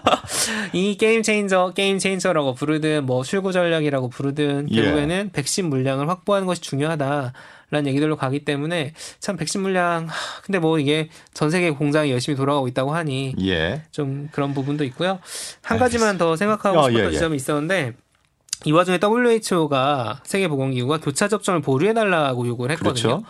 [0.72, 4.82] 이 game changer, game changer라고 부르든 뭐 출구 전략이라고 부르든 예.
[4.82, 5.32] 결국에는 예.
[5.32, 7.32] 백신 물량을 확보하는 것이 중요하다.
[7.70, 10.06] 라는 얘기들로 가기 때문에 참 백신 물량
[10.44, 13.82] 근데 뭐 이게 전 세계 공장이 열심히 돌아가고 있다고 하니 예.
[13.90, 15.20] 좀 그런 부분도 있고요.
[15.62, 17.12] 한 가지만 더 생각하고 어, 싶었던 예, 예.
[17.12, 17.94] 지점이 있었는데
[18.66, 22.92] 이 와중에 WHO가 세계보건기구가 교차 접종을 보류해 달라고 요구를 했거든요.
[22.92, 23.24] 그렇죠.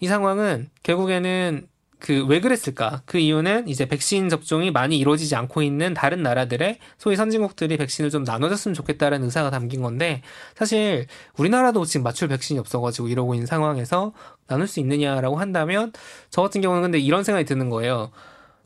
[0.00, 1.66] 이 상황은 결국에는
[1.98, 3.02] 그 왜 그랬을까?
[3.06, 8.22] 그 이유는 이제 백신 접종이 많이 이루어지지 않고 있는 다른 나라들의 소위 선진국들이 백신을 좀
[8.24, 10.22] 나눠줬으면 좋겠다는 의사가 담긴 건데
[10.54, 11.06] 사실
[11.36, 14.12] 우리나라도 지금 맞출 백신이 없어가지고 이러고 있는 상황에서
[14.46, 15.92] 나눌 수 있느냐라고 한다면
[16.30, 18.10] 저 같은 경우는 근데 이런 생각이 드는 거예요.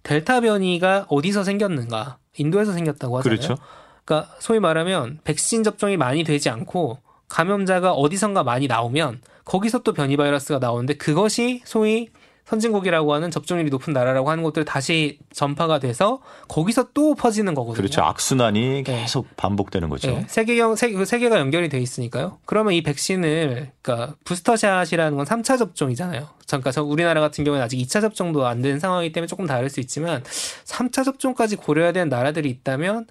[0.03, 2.19] 델타 변이가 어디서 생겼는가?
[2.37, 3.39] 인도에서 생겼다고 하잖아요.
[3.39, 3.63] 그렇죠.
[4.05, 10.17] 그러니까 소위 말하면 백신 접종이 많이 되지 않고 감염자가 어디선가 많이 나오면 거기서 또 변이
[10.17, 12.09] 바이러스가 나오는데 그것이 소위
[12.51, 17.77] 선진국이라고 하는 접종률이 높은 나라라고 하는 것들 다시 전파가 돼서 거기서 또 퍼지는 거거든요.
[17.77, 18.03] 그렇죠.
[18.03, 19.01] 악순환이 네.
[19.01, 20.11] 계속 반복되는 거죠.
[20.11, 20.25] 네.
[20.29, 22.39] 세계경 세계, 그 세계가 연결이 돼 있으니까요.
[22.45, 26.29] 그러면 이 백신을 그러니까 부스터샷이라는 건 3차 접종이잖아요.
[26.47, 29.81] 그러니까 저 우리나라 같은 경우는 아직 2차 접종도 안 된 상황이기 때문에 조금 다를 수
[29.81, 33.07] 있지만 3차 접종까지 고려해야 되는 나라들이 있다면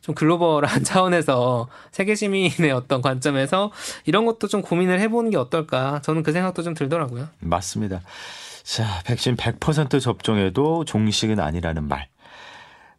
[0.00, 3.72] 좀 글로벌한 차원에서 세계 시민의 어떤 관점에서
[4.04, 7.28] 이런 것도 좀 고민을 해보는 게 어떨까 저는 그 생각도 좀 들더라고요.
[7.40, 8.02] 맞습니다.
[8.64, 12.08] 자, 백신 100% 접종해도 종식은 아니라는 말.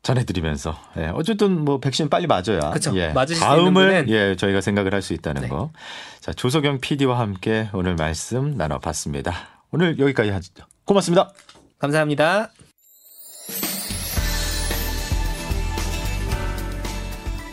[0.03, 5.13] 전해드리면서 예, 어쨌든 뭐 백신 빨리 맞아야 그쵸, 예, 다음을 예 저희가 생각을 할 수
[5.13, 5.47] 있다는 네.
[5.47, 5.71] 거.
[6.19, 9.33] 자 조석영 PD와 함께 오늘 말씀 나눠봤습니다.
[9.71, 10.51] 오늘 여기까지 하죠.
[10.83, 11.31] 고맙습니다.
[11.79, 12.49] 감사합니다.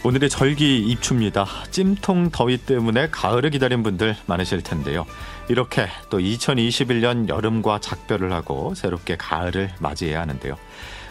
[0.03, 1.47] 오늘의 절기 입추입니다.
[1.71, 5.07] 찜통 더위 때문에 가을을 기다린 분들 많으실 텐데요.
[5.51, 10.57] 이렇게 또 2021년 여름과 작별을 하고 새롭게 가을을 맞이해야 하는데요.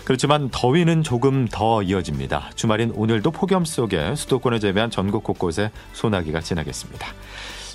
[0.06, 2.52] 그렇지만 더위는 조금 더 이어집니다.
[2.56, 7.06] 주말인 오늘도 폭염 속에 수도권을 제외한 전국 곳곳에 소나기가 지나겠습니다.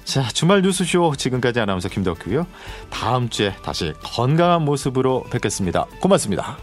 [0.05, 2.47] 자, 주말 뉴스쇼 지금까지 아나운서 김덕규요.
[2.89, 5.85] 다음 주에 다시 건강한 모습으로 뵙겠습니다.
[6.01, 6.57] 고맙습니다.